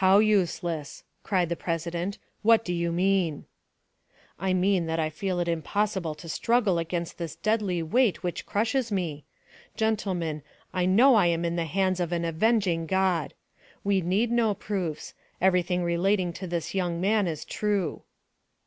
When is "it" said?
5.40-5.46